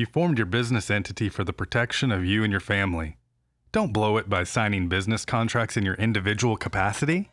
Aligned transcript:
You 0.00 0.06
formed 0.06 0.38
your 0.38 0.46
business 0.46 0.90
entity 0.90 1.28
for 1.28 1.44
the 1.44 1.52
protection 1.52 2.10
of 2.10 2.24
you 2.24 2.42
and 2.42 2.50
your 2.50 2.58
family. 2.58 3.18
Don't 3.70 3.92
blow 3.92 4.16
it 4.16 4.30
by 4.30 4.44
signing 4.44 4.88
business 4.88 5.26
contracts 5.26 5.76
in 5.76 5.84
your 5.84 5.96
individual 5.96 6.56
capacity. 6.56 7.28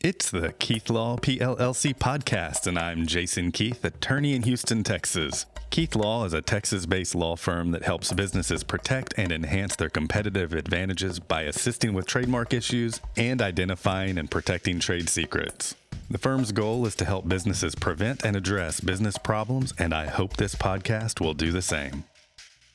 It's 0.00 0.30
the 0.30 0.54
Keith 0.54 0.88
Law 0.88 1.18
PLLC 1.18 1.94
podcast, 1.94 2.66
and 2.66 2.78
I'm 2.78 3.06
Jason 3.06 3.52
Keith, 3.52 3.84
attorney 3.84 4.32
in 4.32 4.44
Houston, 4.44 4.82
Texas. 4.82 5.44
Keith 5.68 5.94
Law 5.94 6.24
is 6.24 6.32
a 6.32 6.40
Texas 6.40 6.86
based 6.86 7.14
law 7.14 7.36
firm 7.36 7.72
that 7.72 7.82
helps 7.82 8.14
businesses 8.14 8.64
protect 8.64 9.12
and 9.18 9.30
enhance 9.30 9.76
their 9.76 9.90
competitive 9.90 10.54
advantages 10.54 11.20
by 11.20 11.42
assisting 11.42 11.92
with 11.92 12.06
trademark 12.06 12.54
issues 12.54 12.98
and 13.18 13.42
identifying 13.42 14.16
and 14.16 14.30
protecting 14.30 14.80
trade 14.80 15.10
secrets. 15.10 15.74
The 16.12 16.18
firm's 16.18 16.52
goal 16.52 16.84
is 16.84 16.94
to 16.96 17.06
help 17.06 17.26
businesses 17.26 17.74
prevent 17.74 18.22
and 18.22 18.36
address 18.36 18.80
business 18.80 19.16
problems, 19.16 19.72
and 19.78 19.94
I 19.94 20.08
hope 20.08 20.36
this 20.36 20.54
podcast 20.54 21.22
will 21.22 21.32
do 21.32 21.50
the 21.50 21.62
same. 21.62 22.04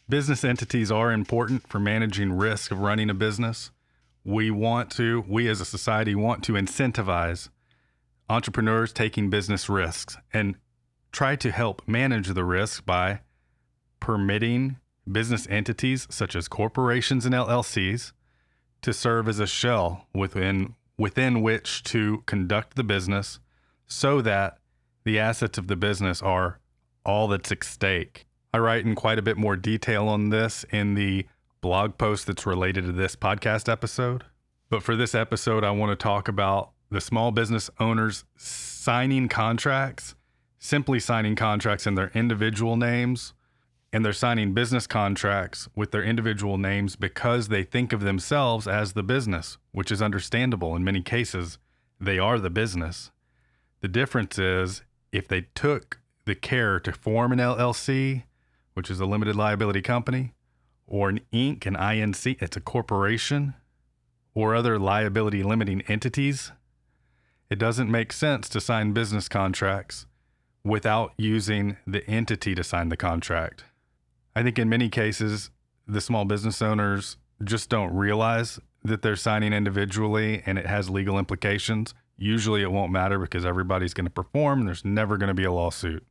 Business 0.09 0.43
entities 0.43 0.91
are 0.91 1.11
important 1.11 1.67
for 1.67 1.79
managing 1.79 2.33
risk 2.33 2.71
of 2.71 2.79
running 2.79 3.11
a 3.11 3.13
business 3.13 3.69
we 4.25 4.49
want 4.49 4.89
to, 4.93 5.23
we 5.27 5.47
as 5.49 5.61
a 5.61 5.65
society 5.65 6.15
want 6.15 6.43
to 6.45 6.53
incentivize 6.53 7.49
entrepreneurs 8.27 8.91
taking 8.91 9.29
business 9.29 9.69
risks 9.69 10.17
and 10.33 10.55
try 11.11 11.35
to 11.35 11.51
help 11.51 11.83
manage 11.87 12.29
the 12.29 12.43
risk 12.43 12.87
by 12.87 13.19
permitting 13.99 14.77
business 15.09 15.45
entities 15.47 16.07
such 16.09 16.35
as 16.35 16.47
corporations 16.47 17.23
and 17.23 17.35
LLCs 17.35 18.13
to 18.81 18.91
serve 18.91 19.27
as 19.27 19.39
a 19.39 19.45
shell 19.45 20.07
within 20.11 20.73
within 20.97 21.41
which 21.41 21.83
to 21.83 22.23
conduct 22.25 22.75
the 22.75 22.83
business 22.83 23.39
so 23.85 24.21
that 24.21 24.57
the 25.03 25.19
assets 25.19 25.57
of 25.57 25.67
the 25.67 25.75
business 25.75 26.21
are 26.21 26.59
all 27.05 27.27
that's 27.27 27.51
at 27.51 27.63
stake. 27.63 28.25
I 28.53 28.57
write 28.57 28.85
in 28.85 28.95
quite 28.95 29.19
a 29.19 29.21
bit 29.21 29.37
more 29.37 29.55
detail 29.55 30.07
on 30.07 30.29
this 30.29 30.65
in 30.71 30.95
the 30.95 31.25
blog 31.61 31.97
post 31.97 32.27
that's 32.27 32.45
related 32.45 32.85
to 32.85 32.91
this 32.91 33.15
podcast 33.15 33.69
episode. 33.71 34.25
But 34.69 34.83
for 34.83 34.95
this 34.95 35.15
episode, 35.15 35.63
I 35.63 35.71
want 35.71 35.91
to 35.91 36.01
talk 36.01 36.27
about 36.27 36.71
the 36.89 37.01
small 37.01 37.31
business 37.31 37.69
owners 37.79 38.25
signing 38.35 39.29
contracts, 39.29 40.15
simply 40.59 40.99
signing 40.99 41.35
contracts 41.35 41.87
in 41.87 41.95
their 41.95 42.11
individual 42.13 42.75
names, 42.75 43.33
and 43.93 44.03
they're 44.03 44.13
signing 44.13 44.53
business 44.53 44.85
contracts 44.85 45.67
with 45.75 45.91
their 45.91 46.03
individual 46.03 46.57
names 46.57 46.95
because 46.95 47.47
they 47.47 47.63
think 47.63 47.93
of 47.93 48.01
themselves 48.01 48.67
as 48.67 48.93
the 48.93 49.03
business, 49.03 49.57
which 49.71 49.91
is 49.91 50.01
understandable 50.01 50.75
in 50.75 50.83
many 50.83 51.01
cases. 51.01 51.57
They 51.99 52.19
are 52.19 52.37
the 52.39 52.49
business. 52.49 53.11
The 53.81 53.87
difference 53.87 54.37
is 54.37 54.83
if 55.11 55.27
they 55.27 55.47
took 55.55 55.99
the 56.25 56.35
care 56.35 56.79
to 56.81 56.91
form 56.91 57.31
an 57.31 57.39
LLC, 57.39 58.23
which 58.73 58.91
is 58.91 58.99
a 58.99 59.05
limited 59.05 59.35
liability 59.35 59.81
company, 59.81 60.33
or 60.85 61.09
an 61.09 61.21
Inc., 61.33 61.65
an 61.65 61.75
INC, 61.75 62.41
it's 62.41 62.57
a 62.57 62.61
corporation, 62.61 63.55
or 64.33 64.53
other 64.53 64.77
liability 64.77 65.43
limiting 65.43 65.81
entities, 65.87 66.51
it 67.49 67.57
doesn't 67.57 67.89
make 67.89 68.11
sense 68.11 68.49
to 68.49 68.61
sign 68.61 68.91
business 68.91 69.27
contracts 69.29 70.05
without 70.63 71.13
using 71.17 71.77
the 71.87 72.05
entity 72.09 72.53
to 72.53 72.63
sign 72.63 72.89
the 72.89 72.97
contract. 72.97 73.63
I 74.37 74.43
think 74.43 74.59
in 74.59 74.69
many 74.69 74.87
cases, 74.87 75.49
the 75.87 75.99
small 75.99 76.23
business 76.23 76.61
owners 76.61 77.17
just 77.43 77.69
don't 77.69 77.91
realize 77.91 78.59
that 78.83 79.01
they're 79.01 79.15
signing 79.15 79.51
individually 79.51 80.43
and 80.45 80.59
it 80.59 80.67
has 80.67 80.91
legal 80.91 81.17
implications. 81.17 81.95
Usually 82.19 82.61
it 82.61 82.71
won't 82.71 82.91
matter 82.91 83.17
because 83.17 83.47
everybody's 83.47 83.95
going 83.95 84.05
to 84.05 84.11
perform 84.11 84.59
and 84.59 84.67
there's 84.67 84.85
never 84.85 85.17
going 85.17 85.29
to 85.29 85.33
be 85.33 85.43
a 85.43 85.51
lawsuit. 85.51 86.05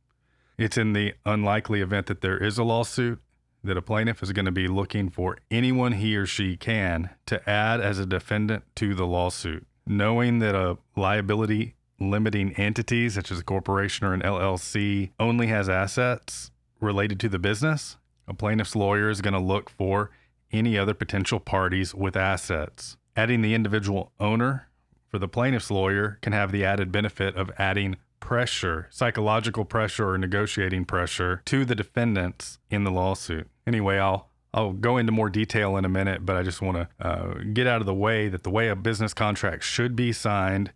It's 0.57 0.77
in 0.77 0.91
the 0.91 1.13
unlikely 1.25 1.79
event 1.79 2.07
that 2.07 2.19
there 2.19 2.37
is 2.37 2.57
a 2.57 2.65
lawsuit 2.65 3.21
that 3.63 3.77
a 3.77 3.81
plaintiff 3.81 4.21
is 4.21 4.33
going 4.33 4.45
to 4.45 4.51
be 4.51 4.67
looking 4.67 5.09
for 5.09 5.37
anyone 5.49 5.93
he 5.93 6.17
or 6.17 6.25
she 6.25 6.57
can 6.57 7.11
to 7.27 7.49
add 7.49 7.79
as 7.79 7.97
a 7.97 8.05
defendant 8.05 8.65
to 8.75 8.93
the 8.93 9.07
lawsuit. 9.07 9.65
Knowing 9.85 10.39
that 10.39 10.53
a 10.53 10.77
liability 10.97 11.75
limiting 11.97 12.51
entity, 12.55 13.07
such 13.07 13.31
as 13.31 13.39
a 13.39 13.43
corporation 13.45 14.05
or 14.05 14.13
an 14.13 14.21
LLC, 14.21 15.11
only 15.17 15.47
has 15.47 15.69
assets 15.69 16.51
related 16.81 17.21
to 17.21 17.29
the 17.29 17.39
business, 17.39 17.95
a 18.27 18.33
plaintiff's 18.33 18.75
lawyer 18.75 19.09
is 19.09 19.21
going 19.21 19.33
to 19.33 19.39
look 19.39 19.69
for 19.69 20.11
any 20.51 20.77
other 20.77 20.93
potential 20.93 21.39
parties 21.39 21.93
with 21.93 22.15
assets. 22.15 22.97
Adding 23.15 23.41
the 23.41 23.53
individual 23.53 24.11
owner 24.19 24.69
for 25.07 25.19
the 25.19 25.27
plaintiff's 25.27 25.71
lawyer 25.71 26.19
can 26.21 26.33
have 26.33 26.51
the 26.51 26.65
added 26.65 26.91
benefit 26.91 27.35
of 27.35 27.51
adding 27.57 27.97
pressure, 28.19 28.87
psychological 28.89 29.65
pressure 29.65 30.09
or 30.09 30.17
negotiating 30.17 30.85
pressure 30.85 31.41
to 31.45 31.65
the 31.65 31.75
defendants 31.75 32.59
in 32.69 32.83
the 32.83 32.91
lawsuit. 32.91 33.47
Anyway, 33.65 33.97
I'll 33.97 34.29
I'll 34.53 34.73
go 34.73 34.97
into 34.97 35.11
more 35.11 35.29
detail 35.29 35.77
in 35.77 35.85
a 35.85 35.89
minute, 35.89 36.25
but 36.25 36.35
I 36.35 36.41
just 36.41 36.61
want 36.61 36.77
to 36.77 37.05
uh, 37.05 37.33
get 37.53 37.67
out 37.67 37.81
of 37.81 37.85
the 37.85 37.93
way 37.93 38.27
that 38.27 38.43
the 38.43 38.49
way 38.49 38.69
a 38.69 38.75
business 38.75 39.13
contract 39.13 39.63
should 39.63 39.95
be 39.95 40.11
signed 40.11 40.71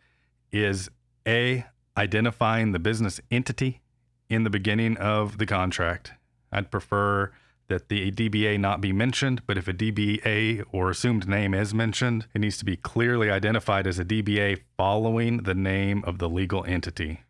is 0.51 0.89
a 1.27 1.65
identifying 1.97 2.73
the 2.73 2.79
business 2.79 3.19
entity 3.31 3.81
in 4.29 4.43
the 4.43 4.49
beginning 4.49 4.97
of 4.97 5.37
the 5.37 5.45
contract. 5.45 6.13
I'd 6.51 6.71
prefer 6.71 7.31
that 7.67 7.87
the 7.87 8.11
DBA 8.11 8.59
not 8.59 8.81
be 8.81 8.91
mentioned, 8.91 9.41
but 9.47 9.57
if 9.57 9.67
a 9.67 9.73
DBA 9.73 10.63
or 10.71 10.89
assumed 10.89 11.27
name 11.27 11.53
is 11.53 11.73
mentioned, 11.73 12.27
it 12.33 12.39
needs 12.39 12.57
to 12.57 12.65
be 12.65 12.75
clearly 12.75 13.31
identified 13.31 13.87
as 13.87 13.97
a 13.97 14.05
DBA 14.05 14.59
following 14.77 15.43
the 15.43 15.55
name 15.55 16.03
of 16.05 16.17
the 16.17 16.27
legal 16.27 16.65
entity. 16.65 17.21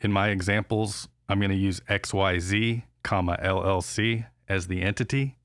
In 0.00 0.12
my 0.12 0.28
examples, 0.28 1.08
I'm 1.28 1.38
going 1.38 1.50
to 1.50 1.56
use 1.56 1.80
XYZ, 1.88 2.82
LLC 3.02 4.26
as 4.48 4.66
the 4.66 4.82
entity. 4.82 5.36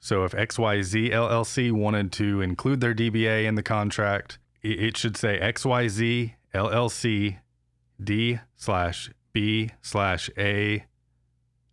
So 0.00 0.24
if 0.24 0.32
XYZ 0.32 1.12
LLC 1.12 1.70
wanted 1.70 2.10
to 2.12 2.40
include 2.40 2.80
their 2.80 2.94
DBA 2.94 3.44
in 3.44 3.54
the 3.54 3.62
contract, 3.62 4.38
it 4.62 4.96
should 4.96 5.16
say 5.16 5.38
XYZ 5.40 6.34
LLC 6.52 7.38
D 8.02 8.40
slash 8.56 9.10
B 9.32 9.70
slash 9.80 10.28
A 10.36 10.84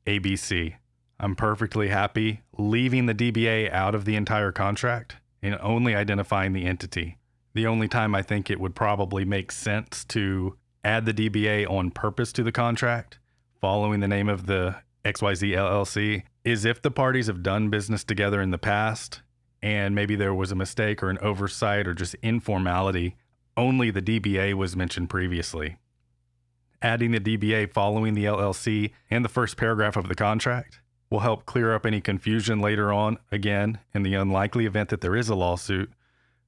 ABC. 0.09 0.75
I'm 1.19 1.35
perfectly 1.35 1.89
happy 1.89 2.41
leaving 2.57 3.05
the 3.05 3.13
DBA 3.13 3.71
out 3.71 3.93
of 3.93 4.05
the 4.05 4.15
entire 4.15 4.51
contract 4.51 5.17
and 5.41 5.57
only 5.61 5.93
identifying 5.95 6.53
the 6.53 6.65
entity. 6.65 7.17
The 7.53 7.67
only 7.67 7.87
time 7.87 8.15
I 8.15 8.21
think 8.21 8.49
it 8.49 8.59
would 8.59 8.75
probably 8.75 9.23
make 9.23 9.51
sense 9.51 10.03
to 10.05 10.57
add 10.83 11.05
the 11.05 11.13
DBA 11.13 11.69
on 11.69 11.91
purpose 11.91 12.33
to 12.33 12.43
the 12.43 12.51
contract, 12.51 13.19
following 13.61 13.99
the 13.99 14.07
name 14.07 14.29
of 14.29 14.45
the 14.45 14.77
XYZ 15.05 15.51
LLC, 15.51 16.23
is 16.43 16.65
if 16.65 16.81
the 16.81 16.91
parties 16.91 17.27
have 17.27 17.43
done 17.43 17.69
business 17.69 18.03
together 18.03 18.41
in 18.41 18.51
the 18.51 18.57
past 18.57 19.21
and 19.61 19.93
maybe 19.93 20.15
there 20.15 20.33
was 20.33 20.51
a 20.51 20.55
mistake 20.55 21.03
or 21.03 21.09
an 21.09 21.19
oversight 21.19 21.87
or 21.87 21.93
just 21.93 22.15
informality, 22.23 23.15
only 23.57 23.91
the 23.91 24.01
DBA 24.01 24.53
was 24.53 24.75
mentioned 24.75 25.09
previously. 25.09 25.77
Adding 26.81 27.11
the 27.11 27.19
DBA 27.19 27.73
following 27.73 28.13
the 28.13 28.25
LLC 28.25 28.91
and 29.09 29.25
the 29.25 29.29
first 29.29 29.57
paragraph 29.57 29.97
of 29.97 30.07
the 30.07 30.15
contract 30.15 30.79
will 31.09 31.19
help 31.19 31.45
clear 31.45 31.73
up 31.73 31.85
any 31.85 31.99
confusion 31.99 32.59
later 32.59 32.93
on. 32.93 33.17
Again, 33.31 33.79
in 33.93 34.03
the 34.03 34.13
unlikely 34.13 34.65
event 34.65 34.89
that 34.89 35.01
there 35.01 35.15
is 35.15 35.27
a 35.27 35.35
lawsuit, 35.35 35.91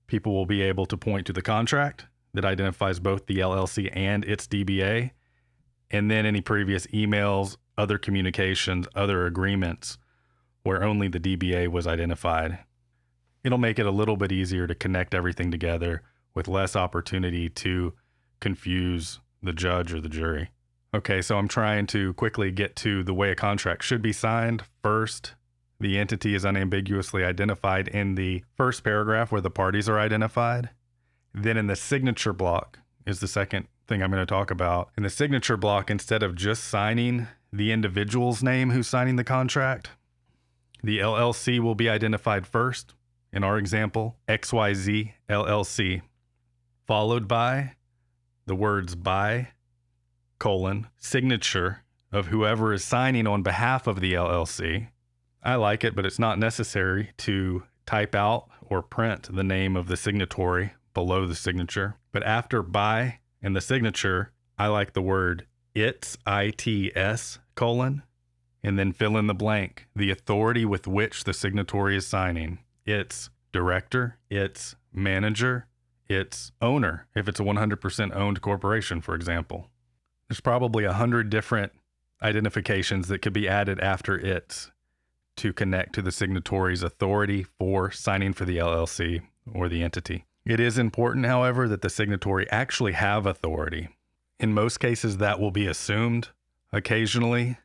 people 0.08 0.34
will 0.34 0.46
be 0.46 0.62
able 0.62 0.86
to 0.86 0.96
point 0.96 1.25
to 1.28 1.34
the 1.34 1.41
contract 1.41 2.06
that 2.34 2.46
identifies 2.46 3.00
both 3.00 3.25
the 3.25 3.40
LLC 3.40 3.90
and 3.91 4.24
its 4.24 4.47
DBA, 4.47 5.12
and 5.90 6.09
then 6.09 6.25
any 6.25 6.40
previous 6.40 6.88
emails, 6.88 7.58
other 7.78 7.97
communications, 7.97 8.88
other 8.96 9.25
agreements 9.25 9.97
where 10.64 10.84
only 10.84 11.09
the 11.09 11.20
DBA 11.20 11.68
was 11.68 11.88
identified. 11.88 12.59
It'll 13.44 13.58
make 13.58 13.80
it 13.80 13.86
a 13.86 13.91
little 13.91 14.16
bit 14.16 14.31
easier 14.31 14.68
to 14.68 14.75
connect 14.75 15.14
everything 15.14 15.52
together 15.52 16.03
with 16.34 16.47
less 16.47 16.75
opportunity 16.75 17.50
to 17.50 17.94
confuse 18.40 19.20
the 19.41 19.53
judge 19.53 19.94
or 19.94 20.02
the 20.02 20.09
jury. 20.09 20.50
Okay, 20.94 21.22
so 21.22 21.38
I'm 21.38 21.47
trying 21.47 21.88
to 21.88 22.13
quickly 22.13 22.52
get 22.52 22.75
to 22.78 23.03
the 23.03 23.13
way 23.13 23.31
a 23.31 23.35
contract 23.35 23.84
should 23.84 24.02
be 24.02 24.12
signed. 24.12 24.64
First, 24.84 25.35
the 25.79 25.97
entity 25.97 26.35
is 26.35 26.46
unambiguously 26.46 27.23
identified 27.23 27.88
in 27.88 28.16
the 28.16 28.43
first 28.55 28.84
paragraph 28.84 29.32
where 29.32 29.41
the 29.41 29.49
parties 29.49 29.88
are 29.88 29.99
identified. 29.99 30.70
Then 31.34 31.58
in 31.58 31.67
the 31.67 31.76
signature 31.76 32.34
block 32.34 32.79
is 33.05 33.20
the 33.20 33.28
second 33.28 33.67
thing 33.88 34.03
I'm 34.03 34.11
going 34.11 34.22
to 34.22 34.26
talk 34.26 34.52
about. 34.52 34.90
In 34.97 35.03
the 35.03 35.09
signature 35.09 35.58
block, 35.58 35.90
instead 35.90 36.23
of 36.23 36.35
just 36.35 36.66
signing 36.66 37.28
the 37.53 37.72
individual's 37.72 38.44
name 38.44 38.72
who's 38.72 38.87
signing 38.87 39.16
the 39.16 39.23
contract, 39.23 39.91
the 40.84 40.99
LLC 40.99 41.59
will 41.59 41.76
be 41.76 41.90
identified 41.90 42.46
first. 42.46 42.94
In 43.34 43.44
our 43.44 43.58
example, 43.58 44.17
XYZ 44.28 45.14
LLC, 45.29 46.02
followed 46.85 47.28
by 47.28 47.76
the 48.52 48.56
words 48.56 48.96
by 48.96 49.48
colon 50.38 50.86
signature 50.98 51.86
of 52.12 52.28
whoever 52.28 52.74
is 52.74 52.84
signing 52.84 53.26
on 53.26 53.42
behalf 53.42 53.88
of 53.88 54.02
the 54.02 54.12
LLC. 54.12 54.90
I 55.42 55.56
like 55.56 55.86
it, 55.86 55.96
but 55.96 56.06
it's 56.06 56.20
not 56.20 56.38
necessary 56.38 57.12
to 57.20 57.64
type 57.86 58.14
out 58.14 58.50
or 58.62 58.82
print 58.82 59.34
the 59.34 59.46
name 59.46 59.78
of 59.78 59.88
the 59.88 59.96
signatory 59.96 60.74
below 60.94 61.26
the 61.26 61.34
signature. 61.34 61.96
But 62.12 62.24
after 62.24 62.62
by 62.62 63.20
and 63.42 63.56
the 63.56 63.62
signature, 63.62 64.34
I 64.59 64.68
like 64.68 64.92
the 64.92 65.02
word 65.02 65.47
its, 65.74 66.18
I 66.26 66.50
T 66.50 66.92
S 66.94 67.40
colon, 67.56 68.04
and 68.62 68.78
then 68.78 68.92
fill 68.92 69.16
in 69.16 69.28
the 69.28 69.34
blank, 69.34 69.88
the 69.96 70.12
authority 70.12 70.66
with 70.66 70.88
which 70.88 71.24
the 71.24 71.34
signatory 71.34 71.96
is 71.96 72.06
signing. 72.06 72.59
It's 72.86 73.30
director, 73.54 74.18
it's 74.30 74.76
manager, 74.92 75.68
it's 76.13 76.52
owner, 76.61 77.08
if 77.16 77.28
it's 77.28 77.40
a 77.40 77.43
100% 77.43 78.16
owned 78.16 78.41
corporation, 78.41 79.02
for 79.02 79.16
example. 79.16 79.69
There's 80.28 80.41
probably 80.41 80.84
a 80.84 80.93
hundred 80.93 81.29
different 81.29 81.73
identifications 82.22 83.08
that 83.08 83.19
could 83.19 83.34
be 83.34 83.47
added 83.47 83.79
after 83.79 84.17
it's 84.17 84.72
to 85.37 85.53
connect 85.53 85.93
to 85.93 86.02
the 86.02 86.11
signatory's 86.11 86.84
authority 86.84 87.43
for 87.43 87.91
signing 87.91 88.34
for 88.34 88.46
the 88.46 88.58
LLC 88.58 89.22
or 89.52 89.67
the 89.67 89.81
entity. 89.81 90.25
It 90.46 90.59
is 90.59 90.78
important, 90.78 91.25
however, 91.25 91.67
that 91.67 91.81
the 91.81 91.90
signatory 91.90 92.49
actually 92.49 92.93
have 92.93 93.25
authority. 93.25 93.90
In 94.40 94.53
most 94.53 94.79
cases, 94.79 95.17
that 95.17 95.40
will 95.40 95.52
be 95.52 95.67
assumed. 95.67 96.29
Occasionally, 96.73 97.58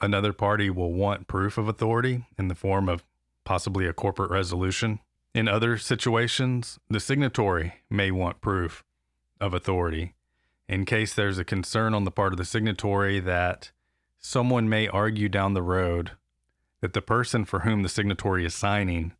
another 0.00 0.32
party 0.32 0.68
will 0.68 0.92
want 0.92 1.26
proof 1.26 1.56
of 1.56 1.68
authority 1.68 2.26
in 2.38 2.48
the 2.48 2.54
form 2.54 2.88
of 2.88 3.04
possibly 3.44 3.86
a 3.86 3.92
corporate 3.92 4.30
resolution. 4.30 5.00
In 5.34 5.48
other 5.48 5.78
situations, 5.78 6.78
the 6.90 7.00
signatory 7.00 7.74
may 7.88 8.10
want 8.10 8.40
proof 8.40 8.84
of 9.40 9.54
authority 9.54 10.14
in 10.68 10.84
case 10.84 11.14
there's 11.14 11.38
a 11.38 11.44
concern 11.44 11.94
on 11.94 12.04
the 12.04 12.10
part 12.10 12.32
of 12.32 12.38
the 12.38 12.44
signatory 12.44 13.18
that 13.20 13.70
someone 14.18 14.68
may 14.68 14.88
argue 14.88 15.28
down 15.28 15.54
the 15.54 15.62
road 15.62 16.12
that 16.80 16.92
the 16.92 17.02
person 17.02 17.44
for 17.44 17.60
whom 17.60 17.82
the 17.82 17.88
signatory 17.88 18.44
is 18.44 18.54
signing 18.54 19.12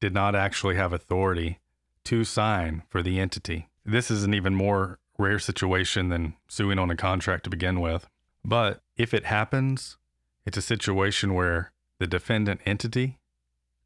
did 0.00 0.14
not 0.14 0.34
actually 0.34 0.76
have 0.76 0.92
authority 0.92 1.58
to 2.04 2.24
sign 2.24 2.82
for 2.88 3.02
the 3.02 3.18
entity. 3.18 3.68
This 3.84 4.10
is 4.10 4.24
an 4.24 4.34
even 4.34 4.54
more 4.54 4.98
rare 5.18 5.38
situation 5.38 6.08
than 6.08 6.34
suing 6.48 6.78
on 6.78 6.90
a 6.90 6.96
contract 6.96 7.44
to 7.44 7.50
begin 7.50 7.80
with. 7.80 8.08
But 8.44 8.82
if 8.96 9.14
it 9.14 9.24
happens, 9.24 9.96
it's 10.44 10.58
a 10.58 10.62
situation 10.62 11.34
where 11.34 11.72
the 11.98 12.06
defendant 12.06 12.60
entity 12.66 13.18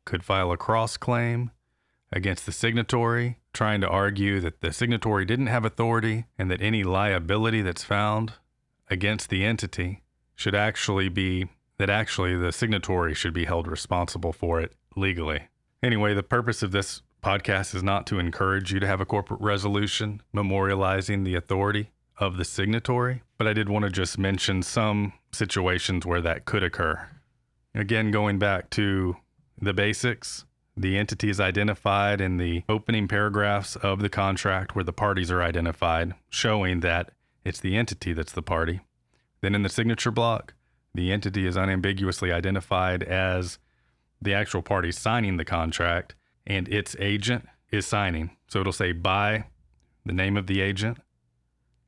could 0.09 0.25
file 0.25 0.51
a 0.51 0.57
cross 0.57 0.97
claim 0.97 1.51
against 2.11 2.47
the 2.47 2.53
signatory, 2.53 3.39
trying 3.53 3.83
to 3.83 3.89
argue 3.89 4.41
that 4.41 4.63
the 4.63 4.73
signatory 4.73 5.27
didn't 5.27 5.49
have 5.49 5.67
authority 5.67 6.25
and 6.39 6.51
that 6.51 6.63
any 6.63 6.83
liability 6.83 7.61
that's 7.61 7.85
found 7.85 8.33
against 8.89 9.29
the 9.29 9.45
entity 9.45 10.03
should 10.35 10.55
actually 10.55 11.11
be 11.11 11.47
that 11.77 11.91
actually 11.91 12.35
the 12.35 12.51
signatory 12.51 13.13
should 13.15 13.35
be 13.35 13.45
held 13.45 13.69
responsible 13.69 14.33
for 14.33 14.59
it 14.61 14.73
legally. 14.97 15.43
Anyway, 15.83 16.15
the 16.15 16.23
purpose 16.23 16.63
of 16.63 16.73
this 16.73 17.03
podcast 17.23 17.75
is 17.75 17.83
not 17.83 18.07
to 18.07 18.19
encourage 18.19 18.73
you 18.73 18.81
to 18.81 18.87
have 18.87 19.03
a 19.03 19.07
corporate 19.07 19.41
resolution 19.43 20.23
memorializing 20.35 21.25
the 21.25 21.35
authority 21.35 21.91
of 22.17 22.39
the 22.39 22.45
signatory, 22.45 23.23
but 23.37 23.47
I 23.47 23.53
did 23.53 23.69
want 23.69 23.85
to 23.85 23.91
just 23.91 24.19
mention 24.19 24.63
some 24.63 25.13
situations 25.33 26.07
where 26.07 26.23
that 26.23 26.47
could 26.47 26.63
occur. 26.63 27.09
Again, 27.75 28.11
going 28.11 28.39
back 28.39 28.71
to 28.71 29.17
the 29.61 29.73
basics, 29.73 30.45
the 30.77 30.97
entity 30.97 31.29
is 31.29 31.41
identified 31.41 32.21
in 32.21 32.37
the 32.37 32.63
opening 32.69 33.09
paragraphs 33.09 33.77
of 33.77 34.01
the 34.01 34.09
contract 34.09 34.75
where 34.75 34.85
the 34.85 34.93
parties 34.93 35.31
are 35.31 35.43
identified, 35.43 36.15
showing 36.31 36.81
that 36.81 37.11
it's 37.45 37.61
the 37.61 37.77
entity 37.77 38.13
that's 38.13 38.33
the 38.33 38.43
party. 38.43 38.81
Then 39.41 39.55
in 39.55 39.63
the 39.63 39.69
signature 39.69 40.11
block, 40.11 40.55
the 40.95 41.13
entity 41.13 41.47
is 41.47 41.57
unambiguously 41.57 42.33
identified 42.33 43.03
as 43.03 43.59
the 44.21 44.35
actual 44.35 44.63
party 44.63 44.93
signing 44.93 45.37
the 45.37 45.45
contract, 45.45 46.15
and 46.47 46.69
its 46.69 46.97
agent 46.99 47.47
is 47.71 47.87
signing. 47.87 48.31
So 48.49 48.61
it'll 48.61 48.73
say 48.73 48.93
by 48.93 49.45
the 50.05 50.13
name 50.13 50.37
of 50.37 50.47
the 50.47 50.61
agent, 50.61 50.99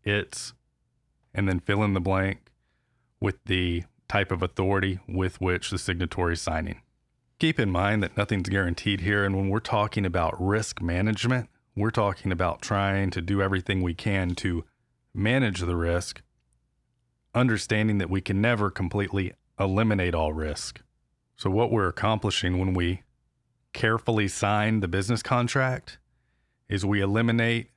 its, 0.05 0.53
and 1.35 1.49
then 1.49 1.61
fill 1.61 1.83
in 1.83 1.95
the 1.95 2.01
blank 2.01 2.51
with 3.21 3.37
the 3.45 3.85
type 4.09 4.33
of 4.33 4.43
authority 4.43 4.99
with 5.09 5.41
which 5.41 5.71
the 5.71 5.79
signatory 5.79 6.35
is 6.35 6.43
signing. 6.43 6.81
Keep 7.41 7.59
in 7.59 7.71
mind 7.71 8.03
that 8.03 8.19
nothing's 8.19 8.51
guaranteed 8.51 9.01
here. 9.01 9.25
And 9.25 9.35
when 9.35 9.49
we're 9.49 9.61
talking 9.61 10.05
about 10.05 10.37
risk 10.39 10.83
management, 10.83 11.49
we're 11.75 11.91
talking 11.91 12.33
about 12.33 12.61
trying 12.61 13.09
to 13.13 13.23
do 13.23 13.41
everything 13.41 13.81
we 13.81 13.95
can 13.95 14.35
to 14.37 14.67
manage 15.15 15.61
the 15.61 15.75
risk, 15.75 16.21
understanding 17.35 17.97
that 17.97 18.11
we 18.11 18.21
can 18.21 18.43
never 18.43 18.71
completely 18.71 19.33
eliminate 19.59 20.15
all 20.15 20.35
risk. 20.35 20.83
So, 21.35 21.49
what 21.49 21.73
we're 21.73 21.89
accomplishing 21.89 22.59
when 22.59 22.75
we 22.75 23.05
carefully 23.73 24.29
sign 24.29 24.81
the 24.81 24.89
business 24.89 25.23
contract 25.23 25.99
is 26.69 26.85
we 26.85 27.01
eliminate 27.01 27.71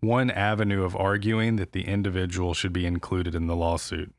one 0.00 0.32
avenue 0.32 0.82
of 0.82 0.96
arguing 0.96 1.56
that 1.56 1.70
the 1.70 1.86
individual 1.86 2.54
should 2.54 2.72
be 2.72 2.86
included 2.86 3.36
in 3.36 3.46
the 3.46 3.54
lawsuit. 3.54 4.12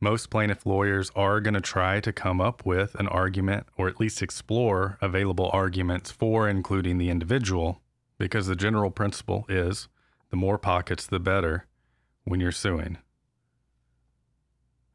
Most 0.00 0.30
plaintiff 0.30 0.64
lawyers 0.64 1.10
are 1.16 1.40
going 1.40 1.54
to 1.54 1.60
try 1.60 1.98
to 2.00 2.12
come 2.12 2.40
up 2.40 2.64
with 2.64 2.94
an 2.94 3.08
argument 3.08 3.66
or 3.76 3.88
at 3.88 3.98
least 3.98 4.22
explore 4.22 4.96
available 5.00 5.50
arguments 5.52 6.12
for 6.12 6.48
including 6.48 6.98
the 6.98 7.10
individual 7.10 7.82
because 8.16 8.46
the 8.46 8.54
general 8.54 8.90
principle 8.92 9.44
is 9.48 9.88
the 10.30 10.36
more 10.36 10.58
pockets, 10.58 11.06
the 11.06 11.18
better 11.18 11.66
when 12.24 12.38
you're 12.38 12.52
suing. 12.52 12.98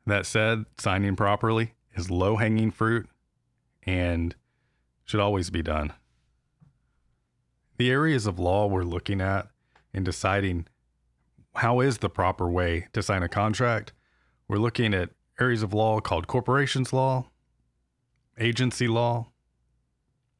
That 0.06 0.26
said, 0.26 0.66
signing 0.78 1.16
properly 1.16 1.74
is 1.96 2.10
low 2.10 2.38
hanging 2.38 2.72
fruit 2.72 3.10
and 3.84 4.36
should 5.04 5.20
always 5.20 5.50
be 5.50 5.62
done. 5.62 5.94
The 7.78 7.92
areas 7.92 8.26
of 8.26 8.40
law 8.40 8.68
we're 8.68 8.84
looking 8.84 9.20
at 9.20 9.48
in 9.94 10.04
deciding 10.04 10.68
how 11.56 11.82
is 11.82 11.98
the 11.98 12.10
proper 12.10 12.50
way 12.50 12.88
to 12.94 13.04
sign 13.04 13.24
a 13.24 13.30
contract, 13.30 13.92
we're 14.48 14.58
looking 14.58 14.94
at 14.94 15.10
areas 15.40 15.64
of 15.64 15.74
law 15.74 16.00
called 16.00 16.28
corporations 16.28 16.94
law, 16.94 17.26
agency 18.40 18.88
law, 18.88 19.28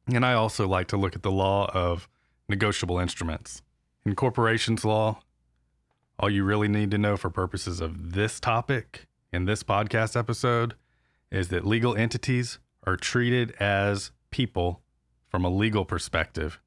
and 0.06 0.24
I 0.24 0.34
also 0.34 0.68
like 0.68 0.88
to 0.88 0.96
look 0.96 1.16
at 1.16 1.22
the 1.22 1.30
law 1.30 1.70
of 1.72 2.08
negotiable 2.48 2.98
instruments. 2.98 3.62
In 4.04 4.14
corporations 4.14 4.84
law, 4.84 5.20
all 6.18 6.30
you 6.30 6.44
really 6.44 6.68
need 6.68 6.90
to 6.90 6.98
know 6.98 7.16
for 7.16 7.30
purposes 7.30 7.80
of 7.80 8.12
this 8.12 8.38
topic 8.38 9.06
in 9.32 9.46
this 9.46 9.62
podcast 9.62 10.16
episode 10.16 10.74
is 11.30 11.48
that 11.48 11.66
legal 11.66 11.96
entities 11.96 12.58
are 12.86 12.96
treated 12.96 13.52
as 13.58 14.12
people 14.30 14.82
from 15.28 15.44
a 15.44 15.48
legal 15.48 15.84
perspective. 15.84 16.60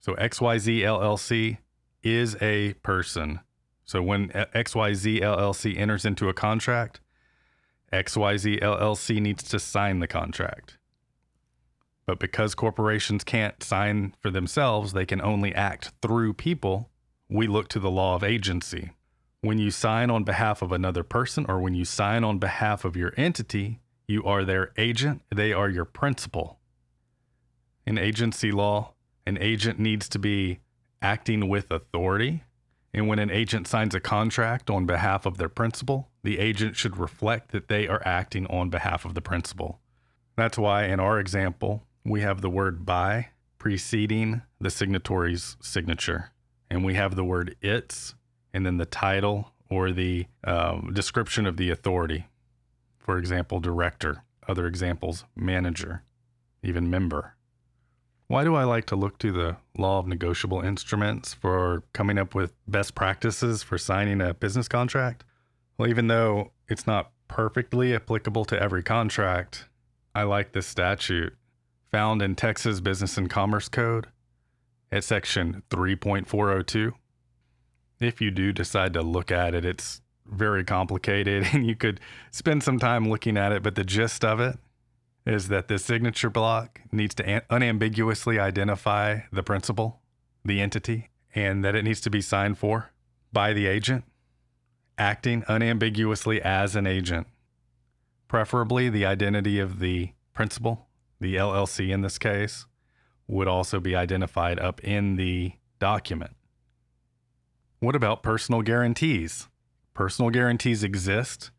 So 0.00 0.14
XYZ 0.14 0.80
LLC 0.80 1.58
is 2.02 2.36
a 2.40 2.74
person. 2.74 3.40
So 3.90 4.00
when 4.00 4.28
XYZ 4.28 5.20
LLC 5.20 5.76
enters 5.76 6.04
into 6.04 6.28
a 6.28 6.32
contract, 6.32 7.00
XYZ 7.92 8.62
LLC 8.62 9.20
needs 9.20 9.42
to 9.42 9.58
sign 9.58 9.98
the 9.98 10.06
contract. 10.06 10.78
But 12.06 12.20
because 12.20 12.54
corporations 12.54 13.24
can't 13.24 13.60
sign 13.64 14.14
for 14.20 14.30
themselves, 14.30 14.92
they 14.92 15.04
can 15.04 15.20
only 15.20 15.52
act 15.52 15.90
through 16.02 16.34
people. 16.34 16.88
We 17.28 17.48
look 17.48 17.66
to 17.70 17.80
the 17.80 17.90
law 17.90 18.14
of 18.14 18.22
agency. 18.22 18.92
When 19.40 19.58
you 19.58 19.72
sign 19.72 20.08
on 20.08 20.22
behalf 20.22 20.62
of 20.62 20.70
another 20.70 21.02
person 21.02 21.44
or 21.48 21.58
when 21.58 21.74
you 21.74 21.84
sign 21.84 22.22
on 22.22 22.38
behalf 22.38 22.84
of 22.84 22.94
your 22.94 23.12
entity, 23.16 23.80
you 24.06 24.22
are 24.22 24.44
their 24.44 24.70
agent, 24.78 25.22
they 25.34 25.52
are 25.52 25.68
your 25.68 25.84
principal. 25.84 26.60
In 27.84 27.98
agency 27.98 28.52
law, 28.52 28.94
an 29.26 29.36
agent 29.40 29.80
needs 29.80 30.08
to 30.10 30.20
be 30.20 30.60
acting 31.02 31.48
with 31.48 31.72
authority. 31.72 32.44
And 32.92 33.06
when 33.06 33.18
an 33.18 33.30
agent 33.30 33.68
signs 33.68 33.94
a 33.94 34.00
contract 34.00 34.68
on 34.68 34.84
behalf 34.84 35.24
of 35.26 35.38
their 35.38 35.48
principal, 35.48 36.08
the 36.24 36.38
agent 36.38 36.76
should 36.76 36.96
reflect 36.96 37.52
that 37.52 37.68
they 37.68 37.86
are 37.86 38.02
acting 38.04 38.46
on 38.46 38.68
behalf 38.68 39.04
of 39.04 39.14
the 39.14 39.20
principal. 39.20 39.80
That's 40.36 40.58
why, 40.58 40.84
in 40.84 40.98
our 40.98 41.20
example, 41.20 41.84
we 42.04 42.22
have 42.22 42.40
the 42.40 42.50
word 42.50 42.84
by 42.84 43.28
preceding 43.58 44.42
the 44.60 44.70
signatory's 44.70 45.56
signature. 45.60 46.32
And 46.68 46.84
we 46.84 46.94
have 46.94 47.14
the 47.14 47.24
word 47.24 47.56
its 47.60 48.14
and 48.52 48.66
then 48.66 48.78
the 48.78 48.86
title 48.86 49.52
or 49.68 49.92
the 49.92 50.26
um, 50.44 50.90
description 50.92 51.46
of 51.46 51.56
the 51.56 51.70
authority. 51.70 52.26
For 52.98 53.18
example, 53.18 53.60
director. 53.60 54.24
Other 54.48 54.66
examples, 54.66 55.24
manager, 55.36 56.02
even 56.62 56.90
member. 56.90 57.36
Why 58.30 58.44
do 58.44 58.54
I 58.54 58.62
like 58.62 58.84
to 58.86 58.94
look 58.94 59.18
to 59.18 59.32
the 59.32 59.56
law 59.76 59.98
of 59.98 60.06
negotiable 60.06 60.60
instruments 60.60 61.34
for 61.34 61.82
coming 61.92 62.16
up 62.16 62.32
with 62.32 62.52
best 62.68 62.94
practices 62.94 63.64
for 63.64 63.76
signing 63.76 64.20
a 64.20 64.34
business 64.34 64.68
contract? 64.68 65.24
Well, 65.76 65.90
even 65.90 66.06
though 66.06 66.52
it's 66.68 66.86
not 66.86 67.10
perfectly 67.26 67.92
applicable 67.92 68.44
to 68.44 68.62
every 68.62 68.84
contract, 68.84 69.66
I 70.14 70.22
like 70.22 70.52
this 70.52 70.68
statute 70.68 71.34
found 71.90 72.22
in 72.22 72.36
Texas 72.36 72.78
Business 72.78 73.18
and 73.18 73.28
Commerce 73.28 73.68
Code 73.68 74.06
at 74.92 75.02
section 75.02 75.64
3.402 75.70 76.92
if 77.98 78.20
you 78.20 78.30
do 78.30 78.52
decide 78.52 78.92
to 78.92 79.02
look 79.02 79.32
at 79.32 79.56
it, 79.56 79.64
it's 79.64 80.02
very 80.24 80.62
complicated 80.62 81.48
and 81.52 81.66
you 81.66 81.74
could 81.74 81.98
spend 82.30 82.62
some 82.62 82.78
time 82.78 83.10
looking 83.10 83.36
at 83.36 83.50
it. 83.50 83.64
But 83.64 83.74
the 83.74 83.82
gist 83.82 84.24
of 84.24 84.38
it 84.38 84.56
is 85.30 85.48
that 85.48 85.68
the 85.68 85.78
signature 85.78 86.30
block 86.30 86.80
needs 86.92 87.14
to 87.16 87.42
unambiguously 87.50 88.38
identify 88.38 89.20
the 89.32 89.42
principal, 89.42 90.00
the 90.44 90.60
entity, 90.60 91.10
and 91.34 91.64
that 91.64 91.74
it 91.74 91.84
needs 91.84 92.00
to 92.00 92.10
be 92.10 92.20
signed 92.20 92.58
for 92.58 92.90
by 93.32 93.52
the 93.52 93.66
agent, 93.66 94.04
acting 94.98 95.44
unambiguously 95.48 96.42
as 96.42 96.74
an 96.74 96.86
agent 96.86 97.26
Preferably, 98.30 98.88
the 98.88 99.04
identity 99.04 99.58
of 99.58 99.80
the 99.80 100.12
principal, 100.34 100.86
the 101.18 101.34
LLC 101.34 101.90
in 101.90 102.02
this 102.02 102.16
case, 102.16 102.64
would 103.26 103.48
also 103.48 103.80
be 103.80 103.96
identified 103.96 104.56
up 104.60 104.78
in 104.84 105.16
the 105.16 105.54
document. 105.80 106.36
What 107.80 107.96
about 107.96 108.22
personal 108.22 108.62
guarantees? 108.62 109.48
Personal 109.94 110.30
guarantees 110.30 110.84
exist. 110.84 111.50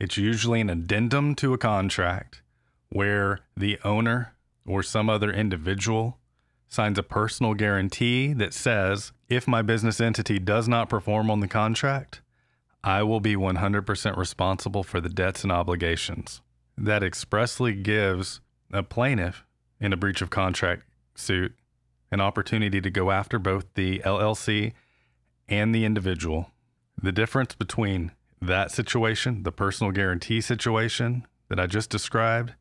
It's 0.00 0.16
usually 0.16 0.60
an 0.60 0.70
addendum 0.70 1.36
to 1.36 1.54
a 1.54 1.58
contract 1.58 2.42
where 2.90 3.40
the 3.56 3.78
owner 3.84 4.34
or 4.66 4.82
some 4.82 5.08
other 5.08 5.30
individual 5.30 6.18
signs 6.68 6.98
a 6.98 7.02
personal 7.02 7.54
guarantee 7.54 8.32
that 8.34 8.52
says 8.52 9.12
if 9.28 9.48
my 9.48 9.62
business 9.62 10.00
entity 10.00 10.38
does 10.38 10.68
not 10.68 10.88
perform 10.88 11.30
on 11.30 11.40
the 11.40 11.48
contract, 11.48 12.20
I 12.84 13.02
will 13.02 13.20
be 13.20 13.34
100% 13.34 14.16
responsible 14.16 14.82
for 14.82 15.00
the 15.00 15.08
debts 15.08 15.42
and 15.42 15.52
obligations. 15.52 16.40
That 16.76 17.02
expressly 17.02 17.74
gives 17.74 18.40
a 18.72 18.82
plaintiff 18.82 19.44
in 19.80 19.92
a 19.92 19.96
breach 19.96 20.22
of 20.22 20.30
contract 20.30 20.84
suit 21.14 21.54
an 22.10 22.20
opportunity 22.20 22.80
to 22.80 22.90
go 22.90 23.10
after 23.10 23.38
both 23.38 23.66
the 23.74 23.98
LLC 24.00 24.72
and 25.48 25.74
the 25.74 25.84
individual. 25.84 26.50
The 27.00 27.12
difference 27.12 27.54
between 27.54 28.12
that 28.40 28.70
situation, 28.70 29.42
the 29.42 29.52
personal 29.52 29.92
guarantee 29.92 30.40
situation 30.40 31.26
that 31.48 31.60
I 31.60 31.66
just 31.66 31.90
described, 31.90 32.54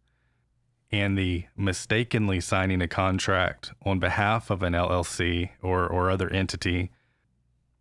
and 0.92 1.18
the 1.18 1.46
mistakenly 1.56 2.40
signing 2.40 2.82
a 2.82 2.88
contract 2.88 3.72
on 3.86 4.00
behalf 4.00 4.50
of 4.50 4.64
an 4.64 4.74
LLC 4.74 5.50
or, 5.62 5.86
or 5.88 6.10
other 6.10 6.30
entity, 6.30 6.92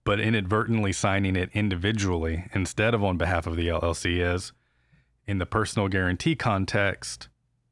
but 0.04 0.20
inadvertently 0.20 0.92
signing 0.92 1.36
it 1.36 1.50
individually 1.52 2.44
instead 2.52 2.94
of 2.94 3.04
on 3.04 3.16
behalf 3.16 3.46
of 3.46 3.56
the 3.56 3.68
LLC 3.68 4.20
is 4.20 4.52
in 5.26 5.38
the 5.38 5.46
personal 5.46 5.88
guarantee 5.88 6.36
context, 6.36 7.28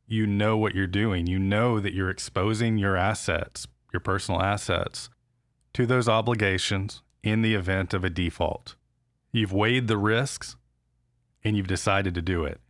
you 0.06 0.26
know 0.26 0.56
what 0.56 0.74
you're 0.74 0.86
doing. 0.86 1.26
You 1.26 1.38
know 1.38 1.80
that 1.80 1.94
you're 1.94 2.10
exposing 2.10 2.78
your 2.78 2.96
assets, 2.96 3.66
your 3.92 4.00
personal 4.00 4.42
assets, 4.42 5.08
to 5.72 5.86
those 5.86 6.08
obligations 6.08 7.02
in 7.22 7.42
the 7.42 7.54
event 7.54 7.94
of 7.94 8.04
a 8.04 8.10
default. 8.10 8.76
You've 9.32 9.52
weighed 9.52 9.88
the 9.88 9.96
risks 9.96 10.56
and 11.42 11.56
you've 11.56 11.66
decided 11.66 12.14
to 12.14 12.22
do 12.22 12.44
it. 12.44 12.60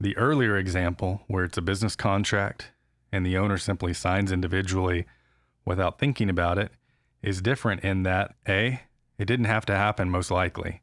The 0.00 0.16
earlier 0.16 0.56
example, 0.56 1.22
where 1.26 1.44
it's 1.44 1.58
a 1.58 1.62
business 1.62 1.96
contract 1.96 2.70
and 3.10 3.26
the 3.26 3.36
owner 3.36 3.58
simply 3.58 3.92
signs 3.92 4.30
individually 4.30 5.06
without 5.64 5.98
thinking 5.98 6.30
about 6.30 6.56
it, 6.56 6.70
is 7.20 7.42
different 7.42 7.82
in 7.82 8.04
that 8.04 8.36
A, 8.48 8.82
it 9.18 9.24
didn't 9.24 9.46
have 9.46 9.66
to 9.66 9.74
happen 9.74 10.08
most 10.08 10.30
likely. 10.30 10.82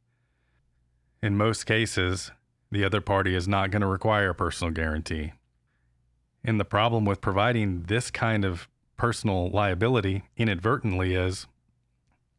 In 1.24 1.38
most 1.38 1.66
cases, 1.66 2.32
the 2.72 2.84
other 2.84 3.00
party 3.00 3.36
is 3.36 3.48
not 3.48 3.72
going 3.72 3.82
to 3.82 3.88
require 3.88 4.32
a 4.32 4.36
personal 4.36 4.74
guarantee. 4.74 5.32
And 6.44 6.60
the 6.60 6.66
problem 6.66 7.06
with 7.06 7.22
providing 7.22 7.84
this 7.84 8.12
kind 8.12 8.44
of 8.44 8.68
personal 8.98 9.50
liability 9.50 10.24
inadvertently 10.36 11.16
is 11.16 11.48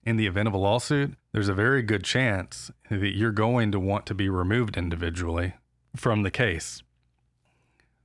in 0.05 0.19
the 0.19 0.27
event 0.27 0.47
of 0.47 0.55
a 0.55 0.59
lawsuit, 0.59 1.15
there's 1.33 1.49
a 1.49 1.55
very 1.55 1.83
good 1.83 2.05
chance 2.05 2.71
that 2.91 3.17
you're 3.17 3.33
going 3.33 3.73
to 3.73 3.81
want 3.81 4.05
to 4.07 4.15
be 4.15 4.29
removed 4.29 4.77
individually 4.77 5.55
from 5.97 6.23
the 6.23 6.31
case. 6.31 6.83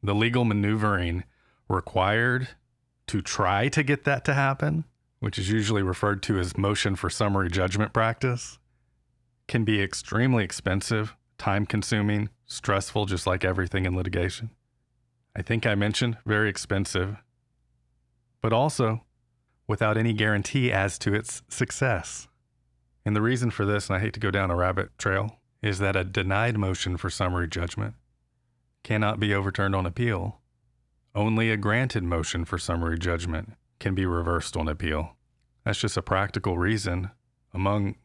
The 0.03 0.15
legal 0.15 0.45
maneuvering 0.45 1.23
required 1.69 2.49
to 3.07 3.21
try 3.21 3.67
to 3.69 3.83
get 3.83 4.03
that 4.05 4.25
to 4.25 4.33
happen, 4.33 4.85
which 5.19 5.37
is 5.37 5.51
usually 5.51 5.83
referred 5.83 6.23
to 6.23 6.39
as 6.39 6.57
motion 6.57 6.95
for 6.95 7.09
summary 7.09 7.49
judgment 7.49 7.93
practice, 7.93 8.57
can 9.47 9.63
be 9.63 9.81
extremely 9.81 10.43
expensive, 10.43 11.15
time 11.37 11.65
consuming, 11.65 12.29
stressful, 12.45 13.05
just 13.05 13.27
like 13.27 13.43
everything 13.43 13.85
in 13.85 13.95
litigation. 13.95 14.49
I 15.35 15.41
think 15.41 15.65
I 15.65 15.75
mentioned 15.75 16.17
very 16.25 16.49
expensive, 16.49 17.17
but 18.41 18.53
also 18.53 19.05
without 19.67 19.97
any 19.97 20.13
guarantee 20.13 20.71
as 20.71 20.97
to 20.99 21.13
its 21.13 21.41
success. 21.47 22.27
And 23.05 23.15
the 23.15 23.21
reason 23.21 23.51
for 23.51 23.65
this, 23.65 23.87
and 23.87 23.97
I 23.97 23.99
hate 23.99 24.13
to 24.13 24.19
go 24.19 24.31
down 24.31 24.51
a 24.51 24.55
rabbit 24.55 24.89
trail, 24.97 25.37
is 25.61 25.79
that 25.79 25.95
a 25.95 26.03
denied 26.03 26.57
motion 26.57 26.97
for 26.97 27.09
summary 27.09 27.47
judgment 27.47 27.93
cannot 28.83 29.19
be 29.19 29.33
overturned 29.33 29.75
on 29.75 29.85
appeal. 29.85 30.39
Only 31.13 31.51
a 31.51 31.57
granted 31.57 32.03
motion 32.03 32.45
for 32.45 32.57
summary 32.57 32.97
judgment 32.97 33.53
can 33.79 33.93
be 33.93 34.05
reversed 34.05 34.57
on 34.57 34.67
appeal. 34.67 35.15
That's 35.63 35.79
just 35.79 35.97
a 35.97 36.01
practical 36.01 36.57
reason, 36.57 37.11
among 37.53 37.95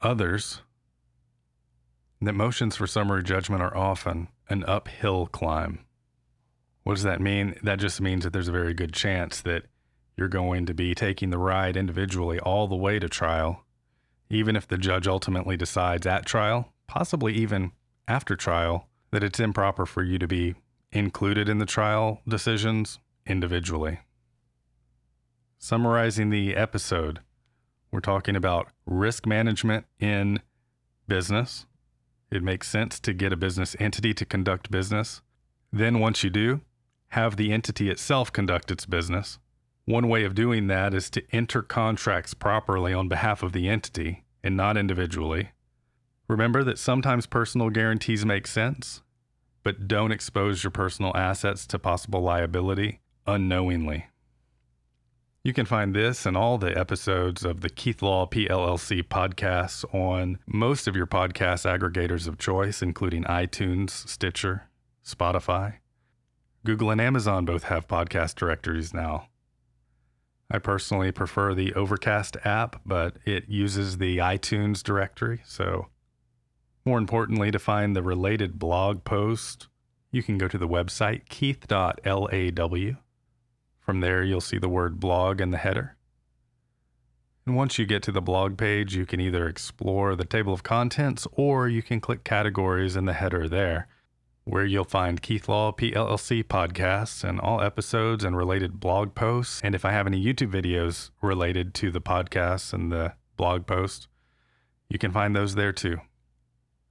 others, 0.00 0.62
that 2.20 2.32
motions 2.32 2.76
for 2.76 2.86
summary 2.86 3.22
judgment 3.22 3.62
are 3.62 3.76
often 3.76 4.28
an 4.48 4.64
uphill 4.66 5.26
climb. 5.26 5.80
What 6.84 6.94
does 6.94 7.02
that 7.02 7.20
mean? 7.20 7.56
That 7.62 7.78
just 7.78 8.00
means 8.00 8.24
that 8.24 8.32
there's 8.32 8.48
a 8.48 8.52
very 8.52 8.74
good 8.74 8.92
chance 8.92 9.40
that 9.42 9.64
you're 10.16 10.28
going 10.28 10.66
to 10.66 10.74
be 10.74 10.94
taking 10.94 11.30
the 11.30 11.38
ride 11.38 11.76
individually 11.76 12.38
all 12.38 12.68
the 12.68 12.76
way 12.76 12.98
to 12.98 13.08
trial, 13.08 13.64
even 14.30 14.56
if 14.56 14.66
the 14.66 14.78
judge 14.78 15.06
ultimately 15.06 15.56
decides 15.56 16.06
at 16.06 16.24
trial 16.26 16.71
possibly 16.92 17.32
even 17.32 17.72
after 18.06 18.36
trial, 18.36 18.86
that 19.12 19.24
it's 19.24 19.40
improper 19.40 19.86
for 19.86 20.02
you 20.02 20.18
to 20.18 20.26
be 20.26 20.54
included 20.90 21.48
in 21.48 21.56
the 21.56 21.64
trial 21.64 22.20
decisions 22.28 22.98
individually. 23.24 24.00
Summarizing 25.56 26.28
the 26.28 26.54
episode, 26.54 27.20
we're 27.90 28.00
talking 28.00 28.36
about 28.36 28.68
risk 28.84 29.24
management 29.24 29.86
in 30.00 30.40
business. 31.08 31.64
It 32.30 32.42
makes 32.42 32.68
sense 32.68 33.00
to 33.00 33.14
get 33.14 33.32
a 33.32 33.38
business 33.38 33.74
entity 33.78 34.12
to 34.12 34.26
conduct 34.26 34.70
business. 34.70 35.22
Then, 35.72 35.98
once 35.98 36.22
you 36.22 36.28
do, 36.28 36.60
have 37.08 37.36
the 37.36 37.52
entity 37.52 37.88
itself 37.88 38.30
conduct 38.30 38.70
its 38.70 38.84
business. 38.84 39.38
One 39.86 40.10
way 40.10 40.24
of 40.24 40.34
doing 40.34 40.66
that 40.66 40.92
is 40.92 41.08
to 41.10 41.22
enter 41.32 41.62
contracts 41.62 42.34
properly 42.34 42.92
on 42.92 43.08
behalf 43.08 43.42
of 43.42 43.52
the 43.52 43.66
entity 43.66 44.24
and 44.44 44.58
not 44.58 44.76
individually. 44.76 45.52
Remember 46.28 46.64
that 46.64 46.78
sometimes 46.78 47.26
personal 47.26 47.70
guarantees 47.70 48.24
make 48.24 48.46
sense, 48.46 49.02
but 49.62 49.88
don't 49.88 50.12
expose 50.12 50.64
your 50.64 50.70
personal 50.70 51.16
assets 51.16 51.66
to 51.68 51.78
possible 51.78 52.20
liability 52.20 53.00
unknowingly. 53.26 54.06
You 55.44 55.52
can 55.52 55.66
find 55.66 55.92
this 55.92 56.24
and 56.24 56.36
all 56.36 56.56
the 56.56 56.76
episodes 56.78 57.44
of 57.44 57.62
the 57.62 57.68
Keith 57.68 58.00
Law 58.00 58.26
PLLC 58.26 59.02
podcasts 59.02 59.84
on 59.92 60.38
most 60.46 60.86
of 60.86 60.94
your 60.94 61.06
podcast 61.06 61.66
aggregators 61.66 62.28
of 62.28 62.38
choice, 62.38 62.80
including 62.80 63.24
iTunes, 63.24 63.90
Stitcher, 63.90 64.68
Spotify. 65.04 65.78
Google 66.64 66.90
and 66.90 67.00
Amazon 67.00 67.44
both 67.44 67.64
have 67.64 67.88
podcast 67.88 68.36
directories 68.36 68.94
now. 68.94 69.26
I 70.48 70.58
personally 70.58 71.10
prefer 71.10 71.54
the 71.54 71.74
Overcast 71.74 72.36
app, 72.44 72.80
but 72.86 73.16
it 73.24 73.48
uses 73.48 73.98
the 73.98 74.18
iTunes 74.18 74.80
directory, 74.80 75.40
so 75.44 75.88
more 76.84 76.98
importantly, 76.98 77.50
to 77.50 77.58
find 77.58 77.94
the 77.94 78.02
related 78.02 78.58
blog 78.58 79.04
post, 79.04 79.68
you 80.10 80.22
can 80.22 80.38
go 80.38 80.48
to 80.48 80.58
the 80.58 80.68
website 80.68 81.28
keith.law. 81.28 82.96
From 83.80 84.00
there, 84.00 84.22
you'll 84.22 84.40
see 84.40 84.58
the 84.58 84.68
word 84.68 85.00
blog 85.00 85.40
in 85.40 85.50
the 85.50 85.58
header. 85.58 85.96
And 87.44 87.56
once 87.56 87.78
you 87.78 87.86
get 87.86 88.02
to 88.04 88.12
the 88.12 88.22
blog 88.22 88.56
page, 88.56 88.94
you 88.94 89.04
can 89.04 89.20
either 89.20 89.48
explore 89.48 90.14
the 90.14 90.24
table 90.24 90.52
of 90.52 90.62
contents 90.62 91.26
or 91.32 91.68
you 91.68 91.82
can 91.82 92.00
click 92.00 92.22
categories 92.22 92.94
in 92.94 93.04
the 93.04 93.14
header 93.14 93.48
there, 93.48 93.88
where 94.44 94.64
you'll 94.64 94.84
find 94.84 95.22
Keith 95.22 95.48
Law 95.48 95.72
PLLC 95.72 96.44
podcasts 96.44 97.24
and 97.24 97.40
all 97.40 97.60
episodes 97.60 98.22
and 98.22 98.36
related 98.36 98.78
blog 98.78 99.16
posts. 99.16 99.60
And 99.64 99.74
if 99.74 99.84
I 99.84 99.90
have 99.90 100.06
any 100.06 100.24
YouTube 100.24 100.52
videos 100.52 101.10
related 101.20 101.74
to 101.74 101.90
the 101.90 102.00
podcasts 102.00 102.72
and 102.72 102.92
the 102.92 103.14
blog 103.36 103.66
post, 103.66 104.06
you 104.88 104.98
can 104.98 105.10
find 105.10 105.34
those 105.34 105.56
there 105.56 105.72
too. 105.72 105.98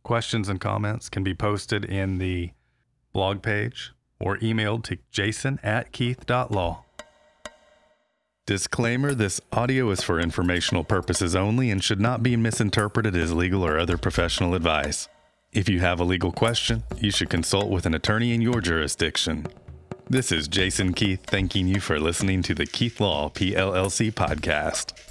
Questions 0.04 0.50
and 0.50 0.60
comments 0.60 1.10
can 1.10 1.24
be 1.24 1.34
posted 1.34 1.86
in 1.86 2.18
the 2.18 2.52
blog 3.14 3.42
page 3.42 3.94
or 4.20 4.38
emailed 4.38 4.84
to 4.86 4.98
jason 5.12 5.60
at 5.64 5.92
keith.law. 5.92 6.84
Disclaimer 8.48 9.14
This 9.14 9.40
audio 9.52 9.92
is 9.92 10.02
for 10.02 10.20
informational 10.20 10.84
purposes 10.84 11.36
only 11.36 11.70
and 11.70 11.84
should 11.84 12.02
not 12.02 12.24
be 12.24 12.36
misinterpreted 12.36 13.16
as 13.16 13.32
legal 13.32 13.64
or 13.64 13.78
other 13.78 13.98
professional 13.98 14.56
advice. 14.56 15.08
If 15.54 15.70
you 15.70 15.80
have 15.82 16.00
a 16.00 16.04
legal 16.04 16.32
question, 16.32 16.84
you 17.00 17.12
should 17.12 17.30
consult 17.30 17.70
with 17.70 17.86
an 17.86 17.94
attorney 17.94 18.34
in 18.34 18.42
your 18.42 18.60
jurisdiction. 18.62 19.46
This 20.10 20.32
is 20.32 20.48
Jason 20.48 20.94
Keith 20.94 21.24
thanking 21.28 21.68
you 21.68 21.80
for 21.80 22.00
listening 22.00 22.42
to 22.44 22.54
the 22.56 22.66
Keith 22.66 23.00
Law 23.00 23.30
PLLC 23.30 24.12
podcast. 24.12 25.11